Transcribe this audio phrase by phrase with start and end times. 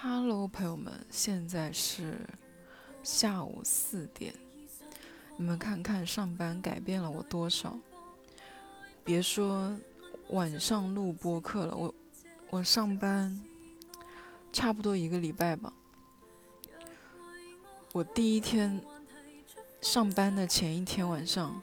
[0.00, 2.20] Hello，朋友们，现在是
[3.02, 4.32] 下午四点。
[5.36, 7.76] 你们看看上班改变了我多少？
[9.04, 9.76] 别说
[10.28, 11.94] 晚上录播课了，我
[12.50, 13.40] 我上班
[14.52, 15.72] 差不多一个礼拜吧。
[17.92, 18.80] 我第一天
[19.80, 21.60] 上班的前一天晚上，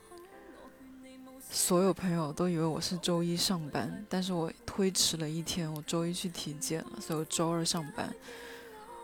[1.56, 4.52] 所有朋友都以为我是周一上班，但是我。
[4.76, 8.14] 推迟了一天，我周一去体检了，所以我周二上班。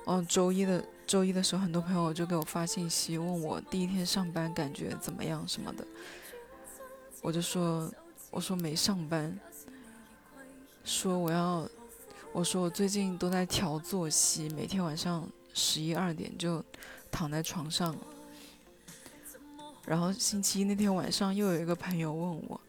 [0.04, 5.88] 哦，周一的周一的时候，很多朋友就给我发信息，问我第一天上班感觉怎么样什么的。
[7.22, 7.90] 我就说，
[8.32, 9.34] 我说没上班，
[10.84, 11.66] 说我要，
[12.34, 16.62] 我说我最近都在调作息，每天晚上十一二点就
[17.10, 17.96] 躺在床上。
[19.86, 22.62] 然后星期一那天晚上，又有一个朋友问我。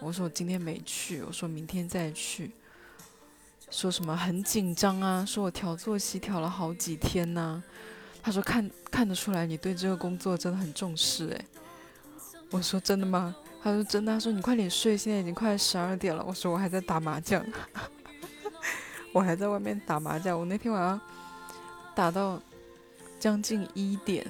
[0.00, 2.50] 我说我今天没去，我说明天再去。
[3.70, 5.24] 说什么很紧张啊？
[5.24, 7.62] 说我调作息调了好几天呢。
[8.22, 11.44] 他说看看得出来你对这个工作真的很重视哎。
[12.50, 13.36] 我说真的吗？
[13.62, 14.12] 他说真的。
[14.12, 16.24] 他说你快点睡，现在已经快十二点了。
[16.26, 17.44] 我说我还在打麻将，
[19.12, 20.38] 我还在外面打麻将。
[20.38, 21.00] 我那天晚上
[21.94, 22.40] 打到
[23.18, 24.26] 将近一点。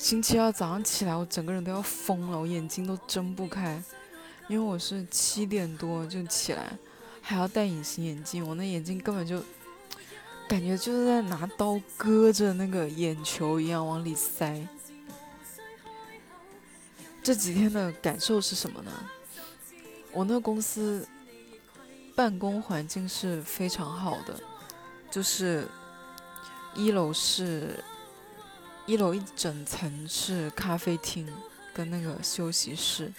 [0.00, 3.80] 星期二早上起来，我整个人都要疯了，我眼睛都睁不开，
[4.48, 6.72] 因为我是七点多就起来，
[7.20, 9.44] 还要戴隐形眼镜，我那眼睛根本就
[10.48, 14.66] 感觉就是在拿刀割着那个眼球一样往里塞。
[17.22, 18.90] 这几天的感受是什么呢？
[20.12, 21.06] 我那公司
[22.16, 24.34] 办公环境是非常好的，
[25.10, 25.68] 就是
[26.74, 27.84] 一楼是。
[28.90, 31.24] 一楼一整层是咖啡厅
[31.72, 33.12] 跟那个休息室，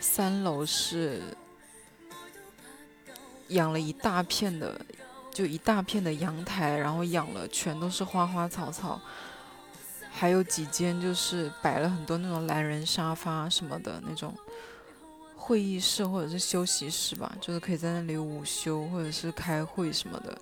[0.00, 1.22] 三楼是
[3.50, 4.84] 养了一大片的，
[5.30, 9.00] 就一大片的阳台，然后养了全都是花花草草，
[10.10, 14.36] 还有几间就是摆了很多那种懒人沙发什么的那种
[15.36, 20.36] 会议室或者是休息室吧，就是可以在那里午休或者是开会什么的。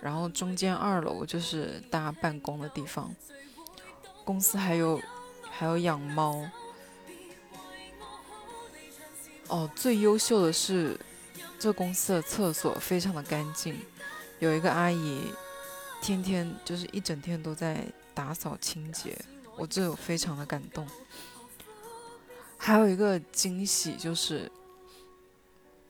[0.00, 3.12] 然后中间二楼就是大家办公的地方。
[4.24, 5.00] 公司还有
[5.50, 6.48] 还有养猫
[9.48, 10.98] 哦，最优秀的是
[11.58, 13.78] 这公司的厕所非常的干净，
[14.38, 15.30] 有一个阿姨
[16.00, 17.84] 天天就是一整天都在
[18.14, 19.16] 打扫清洁，
[19.56, 20.88] 我这非常的感动。
[22.56, 24.50] 还有一个惊喜就是，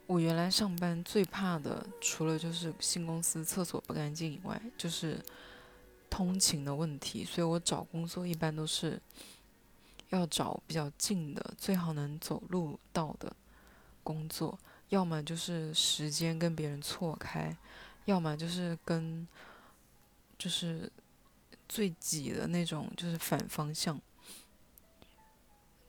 [0.06, 5.18] 我原来上班最怕的，除了就是新公司厕所不干净以外，就是。
[6.14, 9.02] 通勤的问题，所以我找工作一般都是
[10.10, 13.34] 要找比较近的，最好能走路到的
[14.04, 14.56] 工作，
[14.90, 17.56] 要么就是时间跟别人错开，
[18.04, 19.26] 要么就是跟
[20.38, 20.88] 就是
[21.68, 24.00] 最挤的那种，就是反方向。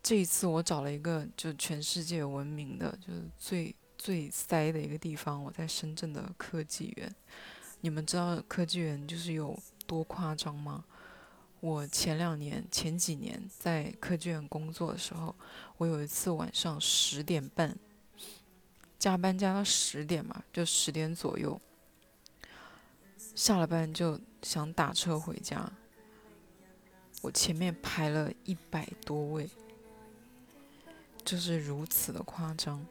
[0.01, 7.13] 这一次我找了一个就全世界闻名的，就是最最塞的一个地方，我在深圳的科技园。
[7.81, 9.55] 你们知道科技园就是有。
[9.85, 10.84] 多夸张吗？
[11.62, 15.34] 我前两年、前几年在科技院工作的时候，
[15.78, 17.75] 我有一次晚上十点半
[19.00, 21.59] 加班加到十点嘛，就十点左右
[23.34, 25.72] 下了班就想打车回家，
[27.22, 29.50] 我前面排了一百多位，
[31.23, 32.85] 就是如此的夸张。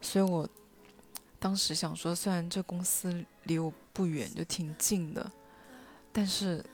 [0.00, 0.48] 所以我
[1.38, 5.30] 当时想说，虽然这公司离我不远，就挺近的。
[6.12, 6.64] 但是，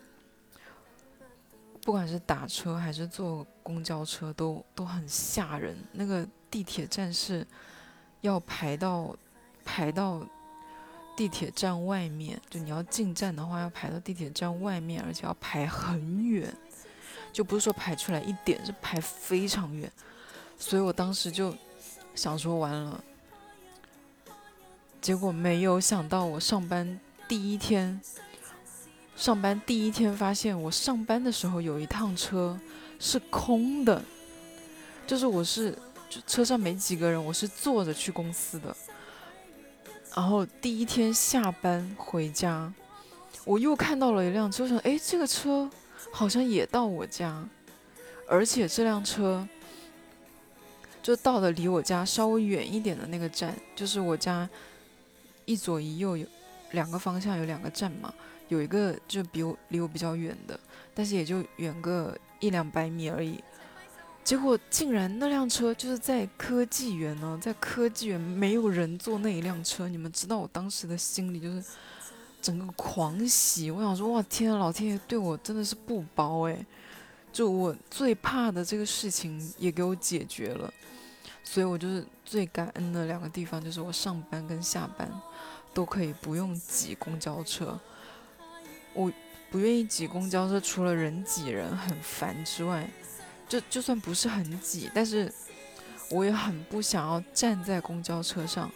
[1.82, 5.76] 不管是打车还是坐公交车，都都很吓人。
[5.92, 7.47] 那个地铁站是
[8.22, 9.14] 要排到
[9.62, 10.26] 排到
[11.14, 16.50] 地铁站外面，就你要进站的话，要排到地铁站外面，而且要排很远，
[17.30, 19.92] 就不是说排出来一点，是排非常远。
[20.58, 21.54] 所以我当时就
[22.14, 23.04] 想说完了，
[25.03, 26.98] 结果没有想到，我上班
[27.28, 28.00] 第一天。
[29.16, 32.59] 上班第一天发现，我上班的时候有一趟车
[33.01, 34.01] 是空的，
[35.07, 35.72] 就是我是
[36.09, 38.77] 就车上没几个人，我是坐着去公司的。
[40.15, 42.71] 然后第一天下班回家，
[43.45, 45.69] 我又看到了一辆车，想哎，这个车
[46.12, 47.42] 好像也到我家，
[48.28, 49.48] 而且这辆车
[51.03, 54.48] 就到了离我家稍微远一点的那个站，就是我家
[55.47, 56.27] 一左一右有
[56.72, 58.12] 两个方向有两个站嘛。
[58.48, 60.59] 有一个就比我离我比较远的，
[60.95, 63.43] 但是也就远个一两百米而已。
[64.22, 69.89] 结果竟然那辆车就是在科技园呢，在科技园没有人坐那一辆车。
[69.89, 71.65] 你们知道我当时的心里就是
[72.43, 76.66] 整个狂喜，我想说哇天啊，老天爷对我真的是不薄诶。
[77.33, 80.72] 就我最怕的这个事情也给我解决了，
[81.45, 85.09] 所以我就是最感恩的两个地方，就是我上班跟下班
[85.72, 87.78] 都可以不用挤公交车。
[88.97, 89.13] 我
[89.51, 92.89] 不愿意挤公交车，除了人挤人很烦之外，
[93.48, 95.33] 就就算不是很挤，但是
[96.10, 98.69] 我也很不想要站在公交车上。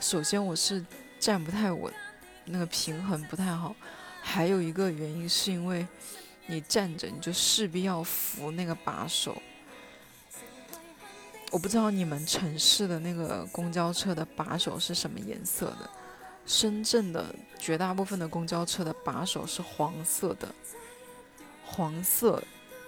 [0.00, 0.84] 首先我是
[1.20, 1.92] 站不太稳，
[2.46, 3.76] 那个平衡不太好，
[4.20, 5.86] 还有一个原因是因为。
[6.46, 9.40] 你站着，你就势必要扶那个把手。
[11.52, 15.88] 我不知道你们城市的那个公交车的把手是什么颜色的。
[16.46, 20.48] 深圳的绝大部分的公交车的把手是黄色的，
[21.64, 22.42] 黄色。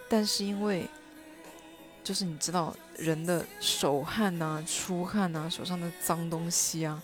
[0.08, 0.88] 但是因为，
[2.02, 7.02] 就是你知道人的手汗呐、出汗呐、手上的脏东西啊，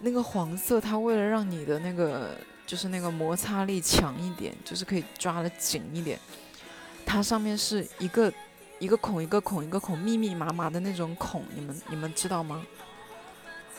[0.00, 2.36] 那个黄色它为了让你的那个。
[2.68, 6.20] 就是那个摩擦力强一点，就是可以抓的紧一点。
[7.06, 8.30] 它上面是一个
[8.78, 12.62] 一个孔一个孔一个孔密密麻麻的那种孔，你们你们知道吗？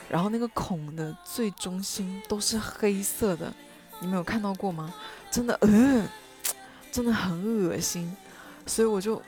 [0.09, 3.53] 然后那个孔的最中心都是黑色的，
[3.99, 4.93] 你们有看到过吗？
[5.29, 6.07] 真的，嗯，
[6.91, 8.17] 真的很恶心，
[8.65, 9.21] 所以我就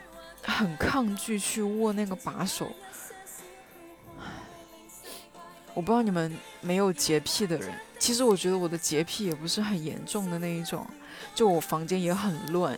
[0.44, 2.72] 很抗拒去握那个把手。
[5.76, 10.86] 我不知道你们没有洁癖的人，其实我觉得我的洁癖也不是很严重的那一种，
[11.36, 12.78] 就我房间也很乱，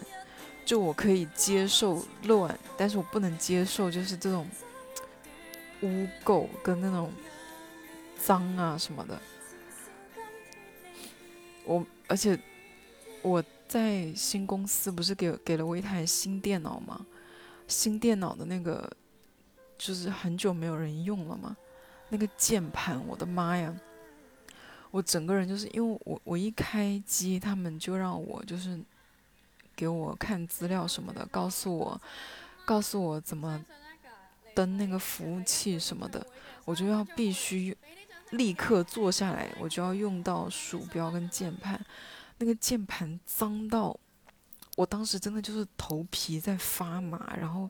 [0.65, 4.45] 就我可以接受乱，但是我不能接受就是这种
[5.81, 7.09] 污垢跟那种
[8.25, 9.19] 脏啊什么的。
[11.65, 12.37] 我而且
[13.21, 17.05] 我在新公司不是给给了我一台新电脑吗？
[17.67, 18.91] 新电脑的那个
[19.77, 21.55] 就是很久没有人用了嘛。
[22.09, 23.73] 那个键盘，我的妈呀！
[24.91, 28.79] 我整个人就是因为我我一开机，他们就让我就是
[29.75, 31.99] 给我看资料什么的，告诉我
[32.65, 33.65] 告诉我怎么
[34.53, 36.23] 登那个服务器什么的，
[36.65, 37.75] 我就要必须
[38.33, 41.83] 立刻坐下来，我就要用到鼠标跟键盘。
[42.37, 43.97] 那个键盘脏到
[44.75, 47.69] 我当时真的就是头皮在发麻，然后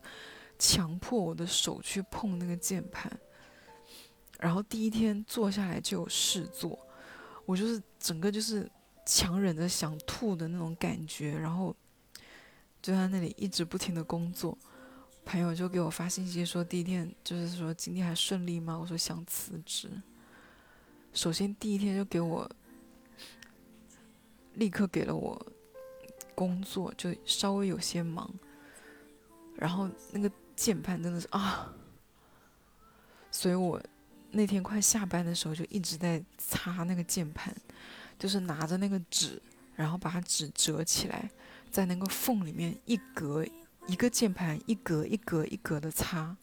[0.58, 3.12] 强迫我的手去碰那个键盘。
[4.40, 6.78] 然后第一天坐下来就有事做，
[7.44, 8.68] 我就是整个就是
[9.06, 11.74] 强忍着想吐的那种感觉，然后
[12.82, 14.56] 就在那里一直不停的工作。
[15.26, 18.78] 朋友就给我发信息说第一天就是说今天还顺利吗？
[18.78, 19.90] 我说想辞职。
[21.14, 22.50] 首先第一天就给我
[24.54, 25.46] 立刻给了我
[26.34, 28.30] 工作，就稍微有些忙。
[29.56, 31.72] 然后那个键盘真的是啊，
[33.30, 33.82] 所以我。
[34.36, 37.54] 那天快下班的时候，就一直在擦那个键盘，
[38.18, 39.40] 就是拿着那个纸，
[39.76, 41.30] 然后把纸折起来，
[41.70, 43.46] 在那个缝里面一格
[43.86, 46.36] 一个键盘一格一格一格的擦。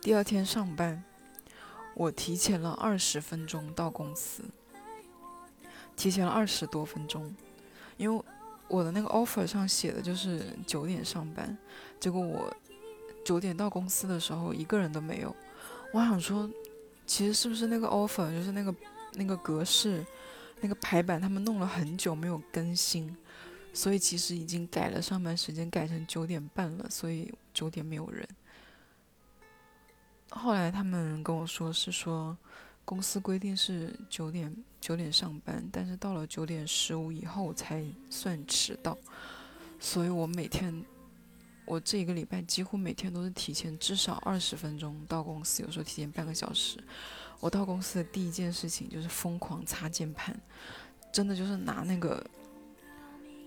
[0.00, 1.04] 第二天上班，
[1.94, 4.42] 我提前了二十分钟到公司，
[5.94, 7.34] 提前了二十多分钟，
[7.96, 8.24] 因为
[8.68, 11.56] 我的那个 offer 上写的就是九点上班，
[12.00, 12.54] 结果我
[13.24, 15.34] 九点到公司的时候一个人都没有。
[15.92, 16.48] 我想说，
[17.06, 18.74] 其实是不是那个 offer 就是那个
[19.12, 20.04] 那个格式，
[20.60, 23.14] 那个排版他们弄了很久没有更新，
[23.74, 28.26] 所以其实已经改了上班时间，改成九点半了，所以九点没有人。
[30.34, 32.36] 后来他们跟我说是说，
[32.84, 38.96] 公司规定是九点九点上班，但是到了九点十五以后才算迟到，
[39.78, 40.84] 所以我每天。
[41.64, 46.76] 我这一个礼拜几乎每天都是提前至少二十分钟到公司，有时候提前半个小时。
[47.38, 50.38] 我到公司的第一件事情就是疯狂擦键盘，
[51.12, 52.22] 真的就是拿那个，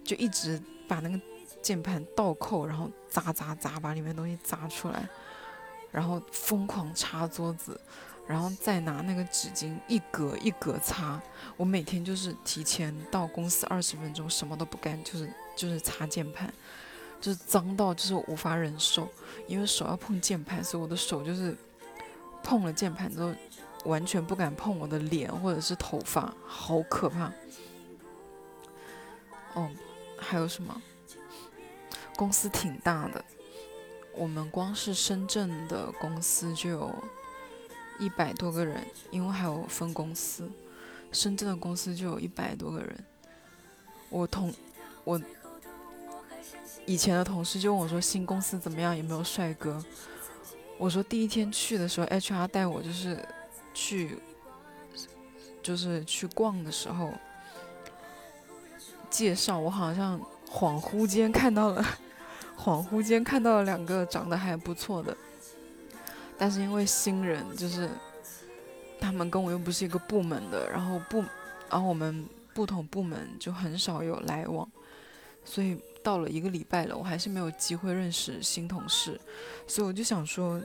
[0.01, 1.19] 就一直把那个
[1.61, 5.07] 键盘倒扣，然后砸砸砸，把里面东西砸出来，
[5.95, 7.79] 然后疯狂擦桌子，
[8.27, 11.21] 然后再拿那个纸巾一格一格擦。
[11.55, 16.53] 我每天就是提前到公司二十分钟，什么都不干，就是就是擦键盘。
[17.21, 19.07] 就是脏到就是无法忍受，
[19.47, 21.55] 因为手要碰键盘，所以我的手就是
[22.43, 23.33] 碰了键盘之后，
[23.85, 27.31] 完全不敢碰我的脸或者是头发，好可怕。
[29.53, 29.71] 哦，
[30.19, 30.79] 还有什么？
[32.15, 33.25] 公司挺大的，
[34.15, 36.95] 我们光是深圳的公司就有
[37.99, 40.49] 一百多个人，因为还有分公司，
[41.11, 43.03] 深圳的公司就有一百多个人。
[44.09, 44.53] 我同
[45.03, 45.21] 我。
[46.87, 49.83] 以前的同事就问我说新公司怎么样，有没有帅哥？
[50.77, 53.27] 我说第一天去的时候，HR 带我就是
[53.73, 54.19] 去，
[55.63, 57.11] 就是去逛的时候，
[59.09, 61.83] 介绍我好像恍惚间看到了，
[62.65, 65.15] 恍惚间看到了两个长得还不错的，
[66.35, 67.87] 但是因为新人就是
[68.99, 71.19] 他们跟我又不是一个部门的，然后不，
[71.69, 74.67] 然后我们不同部门就很少有来往，
[75.43, 75.79] 所以。
[76.05, 79.19] 到了一个礼拜了，我还是没有机会认识新同事，
[79.65, 80.61] 所以我就想说，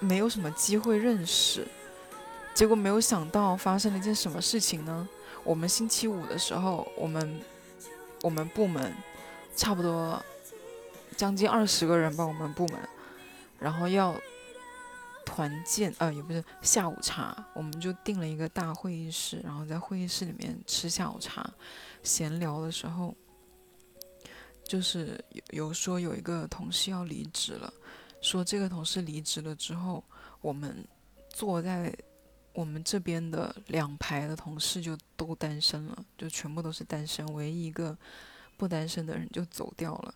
[0.00, 1.64] 没有什么机会认识。
[2.54, 5.08] 结果没有想到发生了一件什么事情呢？
[5.44, 7.40] 我们星期五的时候，我们
[8.22, 8.92] 我们部门
[9.54, 10.22] 差不多
[11.16, 12.80] 将近二十个人吧，我们部门，
[13.58, 14.14] 然后要
[15.24, 21.48] 团建，呃，也不是下午茶，我们就定了一个大会议室，然后在会议室里面吃下午茶。
[22.02, 23.14] 闲聊的时候，
[24.64, 27.72] 就是有有说有一个同事要离职了，
[28.20, 30.02] 说这个同事离职了之后，
[30.40, 30.84] 我们
[31.28, 31.94] 坐在
[32.52, 37.96] 我们这边的两排的同事就都单身了，就全部都是单身，唯一一个
[38.62, 40.14] 不单身的人就走掉了。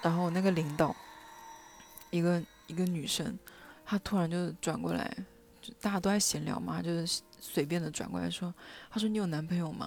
[0.00, 0.96] 然后那个领导，
[2.08, 3.38] 一个一个女生，
[3.84, 5.14] 她突然就转过来，
[5.60, 8.54] 就大家都在闲聊嘛，就是随便的转过来说，
[8.88, 9.86] 她说你有男朋友吗？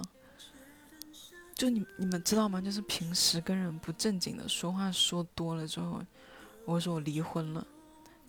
[1.55, 2.61] 就你你们知道吗？
[2.61, 5.99] 就是平时跟人不正经的说话说多了之后，
[6.63, 7.65] 我说我离婚了，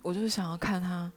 [0.01, 1.11] 我就是想要看他，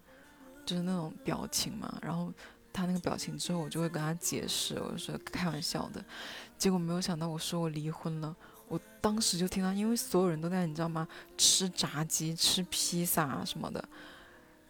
[0.67, 1.99] 就是那种表情嘛。
[2.03, 2.31] 然后
[2.75, 6.05] 他那个表情之后，我就会跟他解释，我说开玩笑的。
[6.59, 8.37] 结果没有想到我说我离婚了，
[8.69, 11.09] 我当时就听到，因为所有人都在你知道吗？
[11.39, 13.83] 吃炸鸡、吃披萨什么的，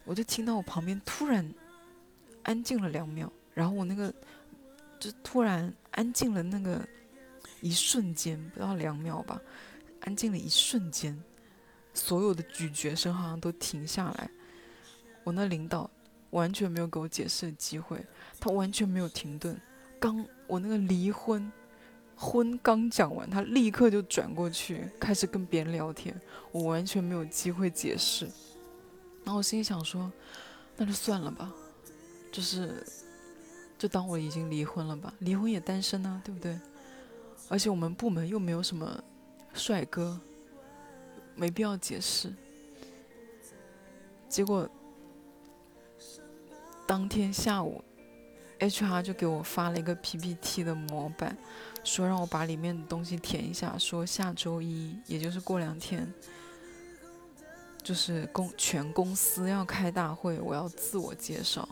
[0.05, 1.51] 我就听到我旁边突然
[2.43, 4.13] 安静了两秒，然后我那个
[4.99, 6.87] 就突然安静了那个。
[7.61, 9.41] 一瞬间不到两秒吧，
[10.01, 11.19] 安静了一瞬间，
[11.95, 14.29] 所有的咀嚼声好像都停下来。
[15.23, 15.89] 我那领导
[16.35, 18.05] 完全没有给我解释的机会，
[18.41, 19.57] 他完全没有停顿。
[19.97, 21.49] 刚我那个离婚
[22.15, 26.13] 婚刚讲完，他立刻就转过去开始跟别人聊天，
[26.51, 28.25] 我完全没有机会解释。
[29.23, 30.11] 然后我心里想说，
[30.75, 31.51] 那就算了吧，
[32.31, 32.85] 就是
[33.77, 36.59] 就当我已经离婚了吧，离婚也单身呢，对不对？
[37.47, 39.01] 而且我们部门又没有什么
[39.53, 40.19] 帅哥，
[41.33, 42.33] 没必要解释。
[44.27, 44.69] 结果
[46.87, 47.83] 当天下午
[48.59, 51.37] ，HR 就给我发了一个 PPT 的模板，
[51.83, 56.11] 说让我把里面的东西填一下，说下周一，也就是过两天，
[57.83, 61.67] 就是公全公司要开大会，我要自我介绍。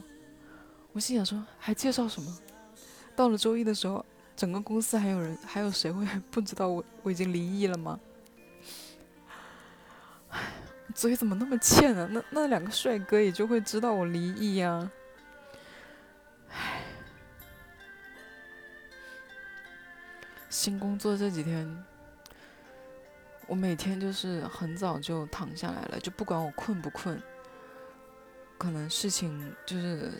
[0.92, 2.38] 我心想说，还介绍什么？
[3.16, 4.06] 到了周一的时候。
[4.36, 8.00] 整个公司还有人，还有谁会不知道我我已经离异了吗？
[10.30, 10.40] 唉，
[10.96, 12.10] 嘴怎么那么欠啊？
[12.12, 14.90] 那那两个帅哥也就会知道我离异呀。
[20.54, 21.84] 新工作这几天，
[23.48, 27.20] 我每天就是很早就躺下来了，就不管我困不困，
[28.60, 30.12] 可能事情就是。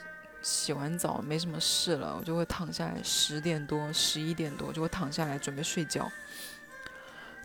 [0.42, 6.12] 洗完澡没什么事了，我就会躺下来，十点多、十一点多就会躺下来准备睡觉。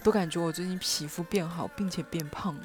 [0.02, 2.58] 都感觉我最近皮肤变好，并且变胖。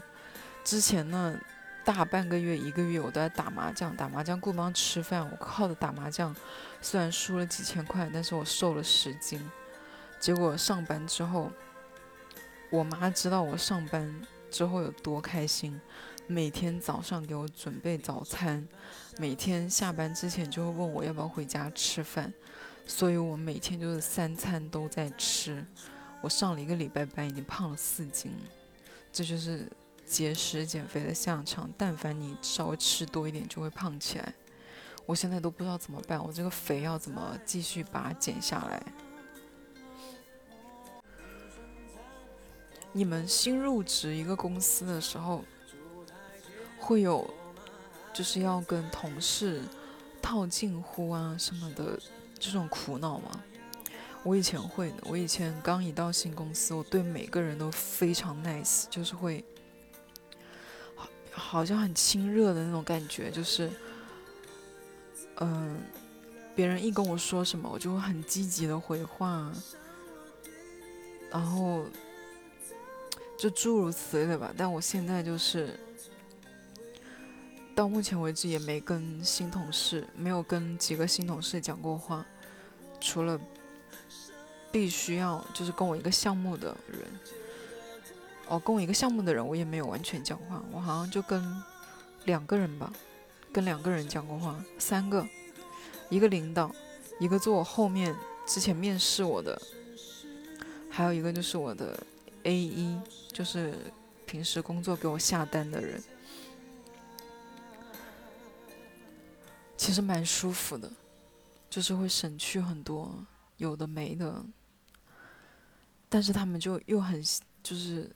[0.63, 1.37] 之前呢，
[1.85, 6.35] 大半个月、一个月我都在打麻将，打麻将顾不上吃饭，我靠着打麻将，
[6.81, 9.39] 虽然输了几千块，但是我瘦了十斤。
[10.23, 11.51] 结果上班之后，
[12.69, 14.09] 我妈知道我上班
[14.49, 15.77] 之后有多开心。
[16.27, 18.65] 每天早上给我准备早餐，
[19.17, 22.33] 每天下班之前就会问我要不要回家吃饭，
[22.87, 25.61] 所以我每天就是三餐都在吃。
[26.21, 28.31] 我上了一个礼拜班，已经胖了四斤，
[29.11, 29.69] 这就是
[30.05, 31.69] 节食减肥的下场。
[31.77, 34.33] 但凡你稍微吃多一点，就会胖起来。
[35.05, 38.81] 我现在都不知道怎么办，我这个肥要怎么继续把它减下来？
[42.93, 45.43] 你们新入职一个公司的时候。
[46.85, 47.33] 会有，
[48.13, 49.61] 就是要跟同事
[50.21, 51.97] 套近乎啊什么的
[52.37, 53.31] 这种苦恼吗？
[54.21, 59.45] 我以前会的，我以前刚一到新公司，我对每个人都非常 nice，就是会，
[60.93, 63.71] 好好像很亲热的那种感觉，就是，
[65.37, 65.79] 嗯，
[66.53, 69.49] 别人一跟我说什么，我就会很积极的回话，
[71.31, 71.85] 然后
[73.43, 74.53] 就诸如此类的吧。
[74.55, 75.77] 但我现在就是。
[77.75, 82.23] 到目前为止也没跟新同事，没有跟几个新同事讲过话，
[83.01, 83.37] 除了
[84.71, 86.99] 必须要就是跟我一个项目的人，
[88.47, 91.43] 哦，跟我一个项目的人，我也没有完全讲话，我好像就跟
[92.25, 92.93] 两个人吧，
[93.51, 95.27] 跟两个人讲过话，三个，
[96.09, 96.71] 一个领导，
[97.19, 99.59] 一个坐我后面之前面试我的，
[100.91, 101.99] 还有一个就是我的
[102.43, 102.99] A 一，
[103.31, 103.73] 就是
[104.25, 106.03] 平时工作给我下单的人，
[109.77, 110.91] 其实蛮舒服的，
[111.69, 113.25] 就是会省去很多
[113.57, 114.43] 有的没的。
[116.09, 117.23] 但是他们就又很
[117.63, 118.13] 就是，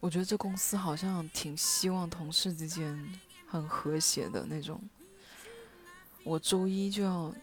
[0.00, 2.96] 我觉得这公司好像挺希望同事之间
[3.46, 4.80] 很和谐的那种。
[6.24, 7.34] 我周一就要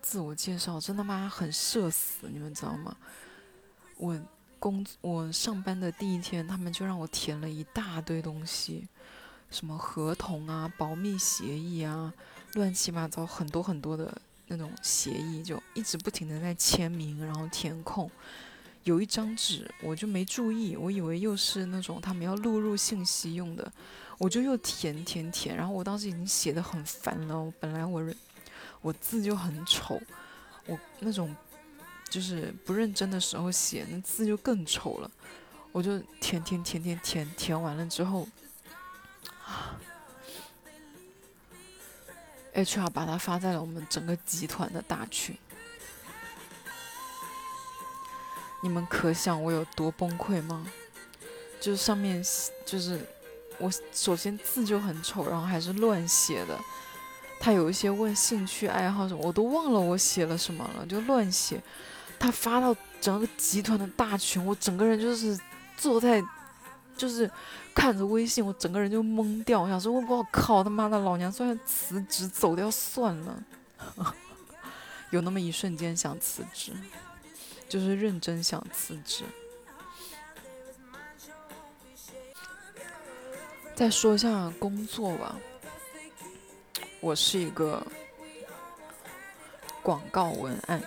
[0.00, 2.96] 自我介绍，真他妈很社死，你们知道吗？
[4.02, 4.20] 我
[4.58, 8.88] 工我上班的第一天，他们就让我填了一大堆东西，
[9.48, 12.12] 什么合同啊、保密协议啊，
[12.54, 14.12] 乱七八糟很多很多的。
[14.48, 18.10] 那种协议就一直不停的在签名，然后填空。
[18.84, 23.72] 有一张纸我就没注意，我以为又是那种他们要录入信息用的，
[24.18, 25.56] 我就又填填填。
[25.56, 28.14] 然后我当时已经写的很烦了，本来我认
[28.82, 29.98] 我字就很丑，
[30.66, 31.34] 我那种
[32.12, 35.10] 就是不认真的时候写那字就更丑了，
[35.72, 38.28] 我就填填填填填填完了之后。
[39.46, 39.80] 啊
[42.54, 45.34] HR 把它发在了我们整个集团的大群，
[48.62, 50.66] 你们可想我有多崩溃吗？
[51.58, 52.22] 就是上面
[52.66, 53.00] 就是
[53.56, 56.60] 我首先字就很丑，然后还是乱写的。
[57.40, 61.58] 他有一些问兴趣爱好什么，我都忘了我写了什么了，就乱写。
[62.22, 65.38] 他发到整个集团的大群，我整个人就是
[65.76, 66.22] 坐在。
[66.94, 67.28] 就是
[67.74, 69.62] 看着微信，我整个人就懵掉。
[69.62, 73.42] 我想说，我靠他妈的，老娘算然辞职走掉算了。
[75.10, 76.70] 有那么一瞬间想辞职，
[77.66, 79.24] 就是认真想辞职。
[83.74, 85.36] 再说一下工作吧，
[87.00, 87.84] 我是一个
[89.82, 90.80] 广告文案，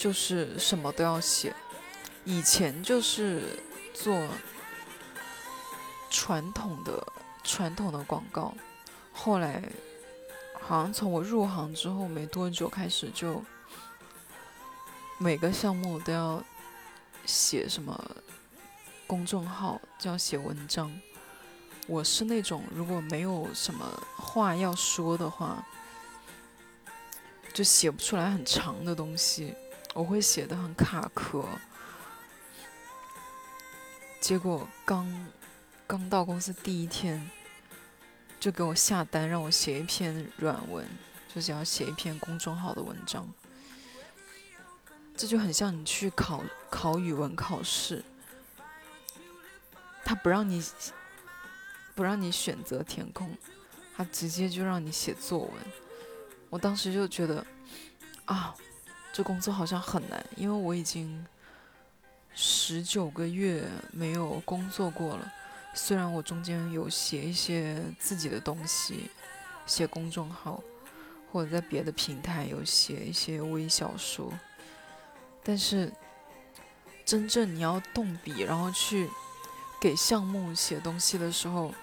[0.00, 1.54] 就是什么都要写。
[2.24, 4.26] 以前就是做
[6.08, 7.06] 传统的
[7.44, 8.54] 传统的广告，
[9.12, 9.62] 后来
[10.58, 13.44] 好像从我入行之后没多久开始，就
[15.18, 16.42] 每个项目都要
[17.26, 18.16] 写什么
[19.06, 20.90] 公众号，就要写文章。
[21.86, 25.62] 我是那种如果没有什么话要说的话，
[27.52, 29.54] 就写不出来很长的东西，
[29.94, 31.44] 我会写的很卡壳。
[34.20, 35.26] 结果刚
[35.86, 37.30] 刚到公司第一天，
[38.38, 40.86] 就给我下单让我写一篇软文，
[41.34, 43.28] 就是要写一篇公众号的文章。
[45.16, 48.04] 这就很像你去考考语文考试，
[50.04, 50.64] 他不让你
[51.94, 53.36] 不让你选择填空，
[53.94, 55.52] 他直接就让你写作文。
[56.48, 57.44] 我当时就觉得
[58.24, 58.54] 啊，
[59.12, 61.26] 这工作好像很难，因为我已经。
[62.32, 65.32] 十九个月没有工作过了，
[65.74, 69.10] 虽然我中间有写一些自己的东西，
[69.66, 70.62] 写公众号，
[71.32, 74.32] 或者在别的平台有写一些微小说，
[75.42, 75.92] 但是
[77.04, 79.10] 真正你要动笔，然后去
[79.80, 81.74] 给项目写东西的时候，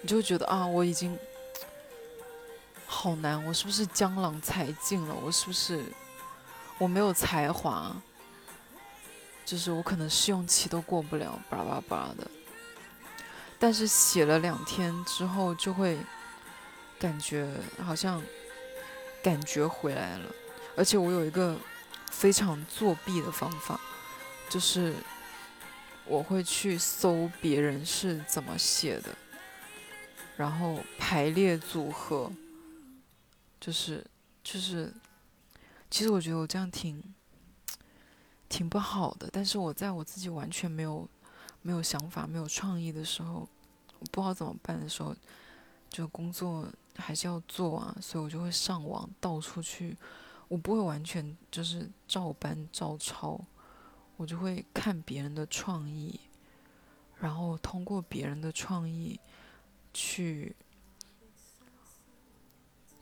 [0.00, 1.18] 你就觉得啊，我已经
[2.86, 5.14] 好难，我是不是江郎才尽了？
[5.24, 5.82] 我是不是
[6.78, 7.94] 我没有才华？
[9.44, 12.30] 就是我可能试用期都过不了，巴拉巴拉的。
[13.58, 15.98] 但是写了两天之后，就会
[16.98, 17.48] 感觉
[17.84, 18.22] 好像
[19.22, 20.26] 感觉回来了。
[20.76, 21.56] 而且我有一个
[22.10, 23.80] 非常作弊的方法，
[24.48, 24.94] 就是
[26.04, 29.10] 我会去搜别人是怎么写的，
[30.36, 32.30] 然后排列组合，
[33.60, 34.04] 就是
[34.42, 34.92] 就是，
[35.94, 37.00] 其实我觉得我这样挺。
[38.48, 41.08] 挺不好的，但是我在我自己完全没有
[41.62, 43.48] 没有想法、没有创意的时候，
[44.00, 45.14] 我不知道怎么办的时候，
[45.88, 49.96] 就工作还是要做啊，所以我就会上网到处去，
[50.46, 53.40] 我不会完全就是照搬照抄，
[54.16, 56.20] 我就会看别人的创意，
[57.18, 59.18] 然后通过别人的创意
[59.92, 60.54] 去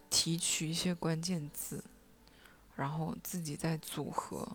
[0.09, 1.85] 提取一些关键字，
[2.75, 4.49] 然后自己再组合。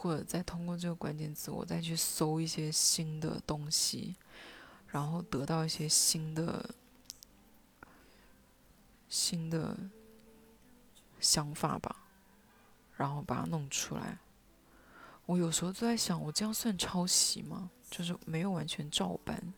[0.00, 4.14] 或者再通过这个关键词，我再去搜一些新的东西，
[4.86, 6.72] 然后得到一些新的、
[9.08, 9.76] 新的、
[11.18, 12.04] 想法吧，
[12.96, 14.18] 然后把它弄出来。
[15.26, 17.68] 我有时候都在想，我这样算抄袭吗？
[17.90, 19.52] 就是没有完全照搬，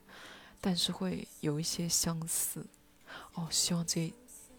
[0.58, 2.64] 但是会有一些相似。
[3.34, 4.10] 哦，希望这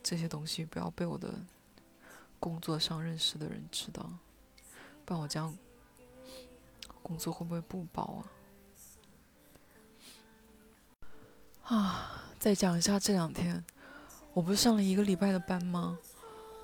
[0.04, 1.34] 这些东西不要被我的
[2.42, 4.10] 工作上认识的人知道，
[5.06, 5.56] 不然我这样
[7.04, 8.24] 工作会不会不保
[11.64, 11.78] 啊？
[11.78, 13.64] 啊，再讲一下这两天，
[14.34, 16.00] 我不是上了一个礼拜的班吗？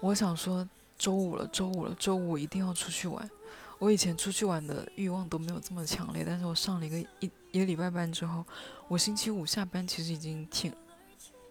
[0.01, 3.29] 我想说，周五了，周五了，周五一定要出去玩。
[3.77, 8.43] 我以前出去玩的欲望都没有这么强烈，但是我上了一个一一个礼拜班之后，
[8.87, 10.73] 我星期五下班其实已经挺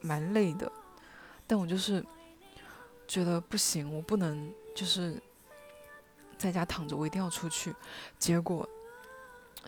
[0.00, 0.70] 蛮累的，
[1.46, 2.04] 但我就是
[3.06, 5.20] 觉得不行，我不能就是
[6.36, 7.74] 在家躺着，我一定要出去。
[8.18, 8.68] 结果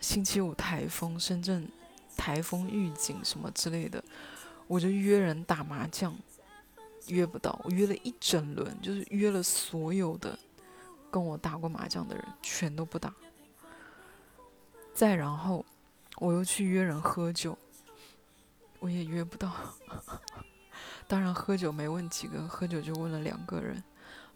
[0.01, 1.69] 星期五台风，深圳
[2.17, 4.03] 台风预警什么之类的，
[4.67, 6.15] 我就约人打麻将，
[7.07, 10.39] 约不到，我约了一整轮，就是约了所有的。
[11.11, 13.15] 跟我打过麻将的人全都不打。
[14.93, 15.65] 再然后，
[16.17, 17.57] 我又去约人喝酒，
[18.79, 19.51] 我也约不到。
[21.09, 23.75] 当然喝酒没问几个，喝酒就问了两个人，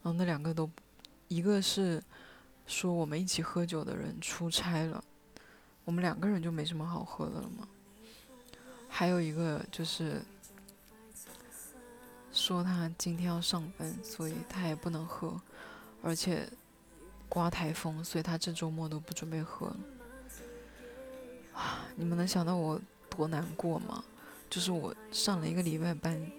[0.01, 0.69] 然后那两个都，
[1.29, 2.03] 一个是
[2.67, 5.01] 说我们一起喝酒的人出差了，
[5.85, 7.65] 我们两个人就没什么好喝的了嘛。
[8.89, 10.21] 还有一个就是
[12.33, 15.39] 说他今天要上班，所以他也不能喝，
[16.01, 16.49] 而且。
[17.29, 19.77] 刮台风，所以他这周末都不准备喝了。
[21.55, 24.03] 啊， 你们能想到我多难过吗？
[24.51, 26.31] 就是我上了一个礼拜班，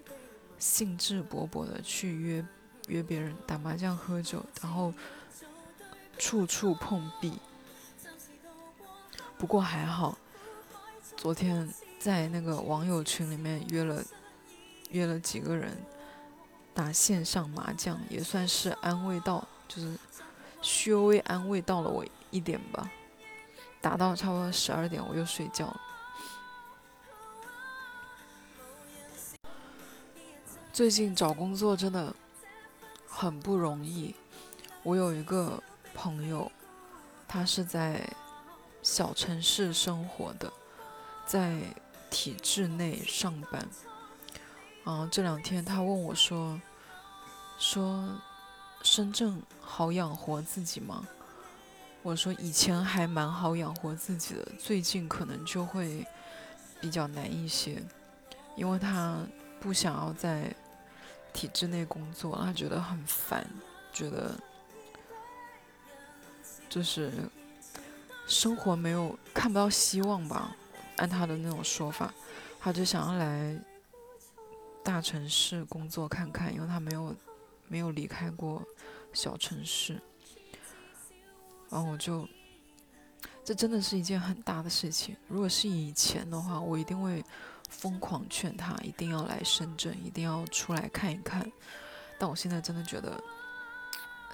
[0.65, 2.43] 兴致勃勃的去约
[2.87, 4.91] 约别人打麻将、喝酒，然后
[6.17, 7.39] 处处碰壁。
[9.37, 10.17] 不过还好，
[11.15, 14.03] 昨天在那个网友群里面约了
[14.89, 15.77] 约了几个人
[16.73, 19.95] 打线上麻将，也算是安慰到，就是。
[20.61, 22.89] 稍微安慰到了我一点吧，
[23.81, 25.81] 打到差不多十二点我又睡觉了。
[30.75, 32.13] 最近找工作真的
[33.07, 34.13] 很不容易。
[34.83, 36.51] 我有一个朋友，
[37.29, 38.05] 他是在
[38.83, 40.51] 小城市生活的，
[41.25, 41.61] 在
[42.09, 43.65] 体制内上班。
[44.83, 46.59] 啊，这两天他问我说，
[47.57, 48.09] 说。
[48.83, 51.07] 深圳好养活自己吗？
[52.03, 56.05] 我说以前还蛮好养活自己的，最近可能就会
[56.81, 57.81] 比较难一些，
[58.55, 59.17] 因为他
[59.59, 60.53] 不想要在
[61.35, 63.45] 体制内工作，他觉得很烦，
[63.93, 64.35] 觉得
[66.67, 67.11] 就是
[68.25, 70.55] 生活没有看不到希望吧，
[70.95, 72.11] 按他的那种说法，
[72.59, 73.55] 他就想要来
[74.83, 77.13] 大城市工作看看，因为他没有。
[77.67, 78.63] 没有离开过
[79.11, 79.99] 小城市，
[81.67, 82.29] 然后我就，
[83.43, 85.17] 这真的是一件很大的事情。
[85.27, 87.25] 如果是以前的话，我一定会
[87.69, 91.51] 疯狂劝他一定要来深圳，一定要出来看一看。
[92.17, 93.21] 但我现在真的觉得，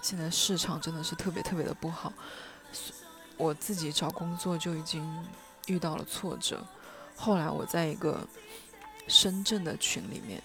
[0.02, 2.13] 现在市场真的是特别特别的不好。
[3.38, 5.26] 我自己找工作就已经
[5.67, 6.65] 遇到了挫折，
[7.15, 8.28] 后来我在一个
[9.08, 10.41] 深圳的群里面，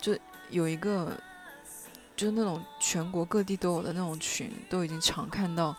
[0.00, 0.16] 就
[0.50, 1.18] 有一个。
[2.16, 5.76] 就是那种全国各地都有的那种群，都已经常看到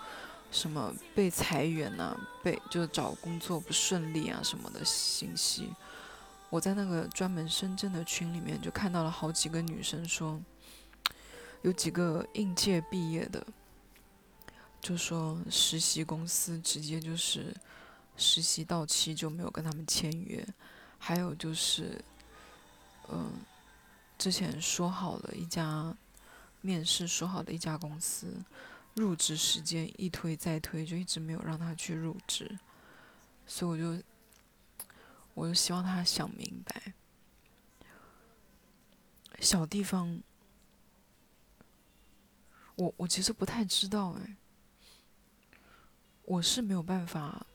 [0.52, 5.74] 什么被裁员呐，被就是找工作不顺利啊什么的信息。
[6.50, 10.42] 我在那个专门深圳的群里面就看到了好几个女生说，
[11.62, 13.46] 有几个应届毕业的，
[14.82, 17.56] 就说实习公司直接就是
[18.16, 20.48] 实习到期就没有跟他们签约，
[20.98, 22.04] 还有就是，
[23.10, 23.32] 嗯，
[24.18, 25.96] 之前说好了一家。
[26.60, 28.34] 面试说好的一家公司，
[28.96, 32.58] 入职时间一推再推，就一直没有让他去入职，
[33.46, 34.04] 所以我就，
[35.38, 36.94] 我就希望他想明白，
[39.40, 40.20] 小地方，
[42.74, 44.36] 我我其实不太知道哎，
[46.24, 47.46] 我是没有办法，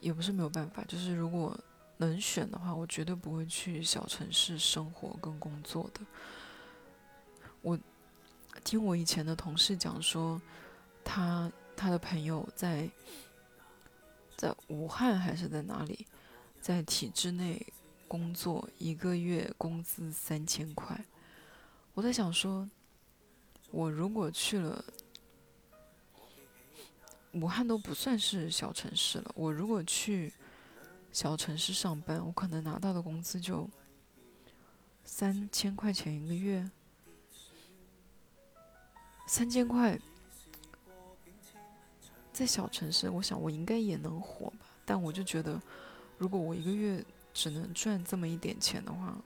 [0.00, 1.58] 也不是没有办法，就是如果
[1.96, 6.02] 能选的话，我绝对不会去小城市生活跟工作的。
[7.62, 7.78] 我
[8.62, 10.38] 听我以前的同事讲说，
[11.02, 12.86] 他他的朋友在
[14.36, 16.06] 在武汉还是在哪里，
[16.60, 17.66] 在体制内
[18.06, 21.04] 工作，一个月工资三千块。
[21.94, 22.68] 我在想说，
[23.70, 24.84] 我如果去了
[27.32, 30.32] 武汉都不算是小城市了，我如果去
[31.10, 33.68] 小城市上班，我可能拿到的工资就
[35.04, 36.70] 三千块钱一个月。
[39.26, 39.98] 三千块，
[42.36, 44.66] 在小城市，我想我应该也能火吧。
[44.84, 45.58] 但我就觉得，
[46.18, 49.16] 如果我一个月只能赚这么一点钱的话，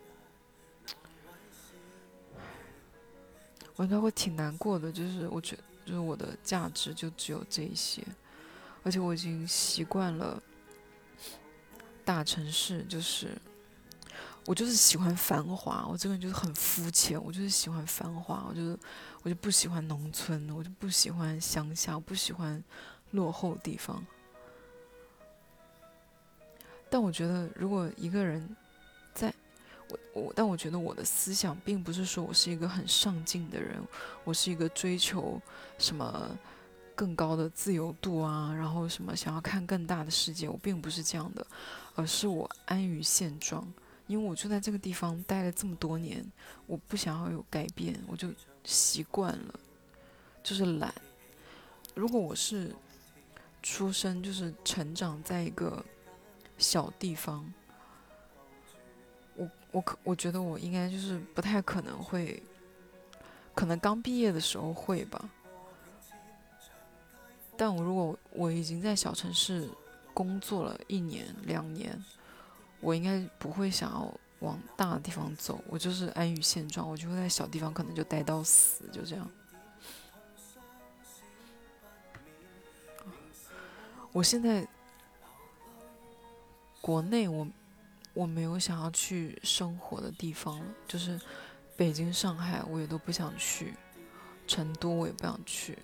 [3.75, 4.93] 我应该会挺难过的。
[4.93, 8.01] 就是我觉，就是我的价值就只有这一些，
[8.85, 10.41] 而且我已经习惯了
[12.05, 13.37] 大城市，就是
[14.47, 15.85] 我就是喜欢繁华。
[15.91, 18.47] 我这个人就是很肤浅，我就是喜欢繁华。
[18.49, 18.79] 我就是
[19.25, 22.63] 我就不喜欢农村，我就不喜欢乡下，我不喜欢
[23.11, 24.05] 落后地方。
[26.89, 28.57] 但我觉得，如果一个人
[29.15, 29.33] 在
[29.89, 33.81] 我我，但我觉得我的思想并不是说我是一个很上进的人，
[34.25, 35.41] 我是一个追求
[35.79, 36.37] 什么
[36.97, 41.47] 更高的自由度啊，然后什么想要看更大的世界，我并不是这样的，
[41.95, 43.67] 而是我安于现状，
[44.09, 46.25] 因为我就在这个地方待了这么多年，
[46.67, 48.29] 我不想要有改变，我就
[48.65, 49.61] 习惯了，
[50.43, 50.93] 就是懒。
[51.95, 52.75] 如果我是
[53.63, 55.85] 出生就是成长在一个。
[56.63, 57.51] 小地方，
[59.35, 62.43] 我我可我觉得我应该就是不太可能会，
[63.55, 65.31] 可能刚毕业的时候会吧。
[67.57, 69.71] 但我如果我已经在小城市
[70.13, 71.99] 工作了一年两年，
[72.81, 79.27] 我应该不会想要往大的地方走，我就是安于现状，我就会在小地方可能就待到死，就这样。
[84.13, 84.67] 我现在。
[86.83, 87.47] 国内我
[88.15, 91.21] 我没有想要去生活的地方了，就是
[91.77, 93.75] 北京、上海我也都不想去，
[94.47, 95.79] 成都我也不想去。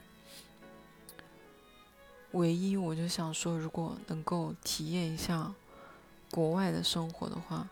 [2.32, 5.52] 唯一我就想说，如果能够体验一下
[6.30, 7.68] 国外的生活的话，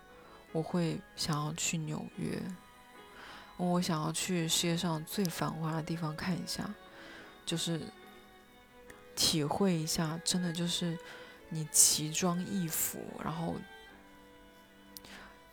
[0.52, 2.38] 我会想要去纽约，
[3.56, 6.68] 我想要去世界上最繁华的地方看一下，
[7.46, 7.80] 就是
[9.16, 10.98] 体会一下，真的就是。
[11.50, 13.54] 你奇装异服，然后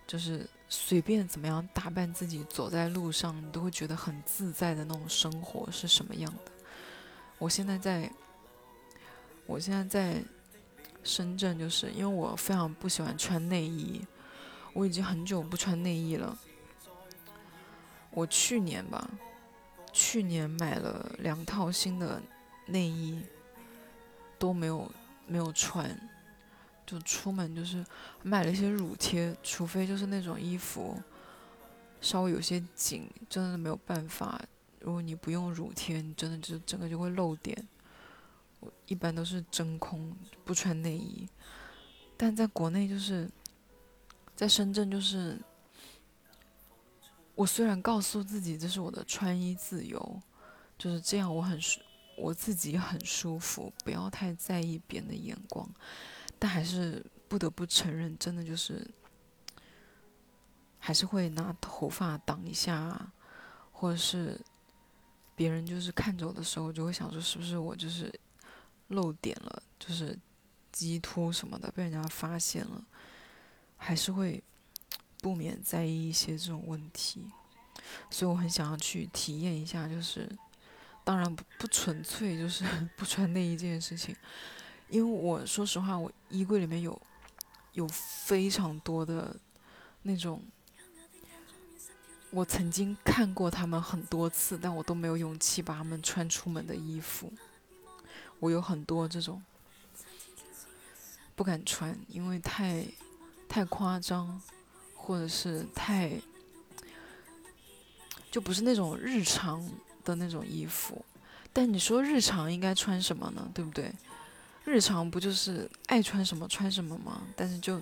[0.08, 6.52] 就是随便怎么样打扮自己，走在路上，你都会觉得很自在的那种生活是什么样的？
[7.38, 8.12] 我现在在，
[9.46, 10.24] 我现在在
[11.04, 14.02] 深圳，就是因为我非常不喜欢穿内衣，
[14.74, 16.36] 我已经很久不穿内衣了。
[18.10, 19.08] 我去年吧，
[19.94, 22.20] 去年买了两套新的
[22.66, 23.22] 内衣，
[24.42, 24.92] 都没有。
[25.28, 25.90] 没有穿，
[26.86, 27.86] 就出门就是
[28.22, 31.02] 买了一些乳贴，除非就是那种衣服
[32.02, 34.42] 稍微有些紧，真的没有办法。
[34.82, 37.66] 如果你不用乳贴，你真的就整个就会漏点。
[38.60, 41.30] 我一般都是真空，不穿内衣。
[42.18, 43.30] 但在国内就是
[44.36, 45.40] 在深圳，就是
[47.36, 50.22] 我虽然告诉自己这是我的穿衣自由，
[50.78, 51.80] 就是这样，我很舒。
[52.22, 55.68] 我自己很舒服，不要太在意别人的眼光，
[56.38, 58.88] 但还是不得不承认，真的就是
[60.78, 63.12] 还是会拿头发挡一下，
[63.72, 64.40] 或者是
[65.36, 68.14] 别人就是看着我的时候，就会想说是不是我就是
[68.90, 70.16] 漏点了，就是
[70.72, 72.86] 鸡突什么的被人家发现了，
[73.78, 74.44] 还是会
[75.22, 77.26] 不免在意一些这种问题，
[78.12, 80.30] 所以我很想要去体验一下，就是。
[81.04, 82.64] 当然不不纯粹就是
[82.96, 84.16] 不穿内衣这件事情，
[84.88, 87.02] 因为我说实话，我衣柜里面有
[87.74, 89.36] 有非常多的
[90.04, 90.42] 那种
[92.30, 97.34] 我曾经看过他们很多次，但我都没有勇气把他们穿出门的衣服。
[98.40, 99.44] 我有很多这种
[101.36, 102.86] 不敢穿，因为太
[103.50, 104.42] 太夸张，
[104.96, 106.22] 或者是太
[108.30, 109.68] 就不是那种日常。
[110.04, 111.04] 的那种衣服，
[111.52, 113.50] 但你说日常应该穿什么呢？
[113.54, 113.92] 对不对？
[114.64, 117.24] 日常不就是爱穿什么穿什么吗？
[117.36, 117.82] 但是就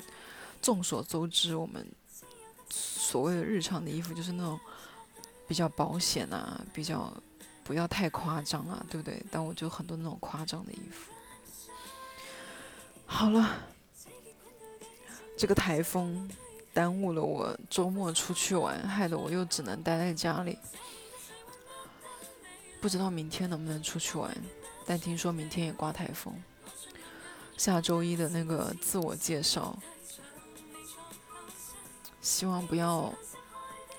[0.61, 1.85] 众所周知，我们
[2.69, 4.59] 所谓的日常的衣服就是那种
[5.47, 7.13] 比较保险啊，比较
[7.63, 9.21] 不要太夸张啊，对不对？
[9.29, 11.11] 但我就很多那种夸张的衣服。
[13.05, 13.57] 好了，
[15.37, 16.29] 这个台风
[16.73, 20.57] 耽误了我周末出去玩，害得我又只能待在家里。
[22.81, 24.35] 不知道明天能不能出去玩，
[24.85, 26.33] 但听说明天也刮台风。
[27.57, 29.77] 下周一的那个自我介绍，
[32.21, 33.13] 希望不要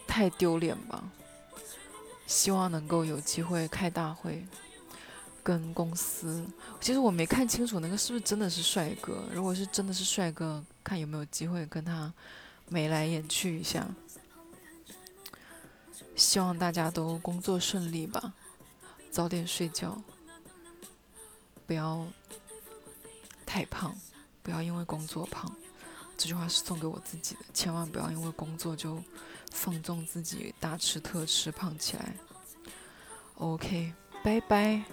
[0.06, 1.04] 太丢脸吧。
[2.26, 4.46] 希望能够有机会开大会，
[5.42, 6.46] 跟公司。
[6.80, 9.24] 其实我没看清楚那个是不是真的是帅哥。
[9.32, 12.12] 如果是真的是帅哥，看有没有机会跟他
[12.68, 13.86] 眉来眼去一下。
[16.14, 18.32] 希望大家都工作顺利吧。
[19.11, 20.01] 早点睡觉，
[21.66, 22.07] 不要
[23.44, 23.94] 太胖，
[24.42, 25.51] 不要因为工作胖。
[26.16, 29.03] 这句话是送给我自己的，千万不要因为工作就
[29.51, 32.14] 放纵自己，大吃特吃，胖起来。
[33.37, 33.92] OK，
[34.23, 34.85] 拜拜。